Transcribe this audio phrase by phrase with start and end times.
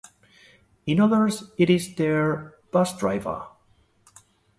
[0.87, 3.45] In others it is their bus driver.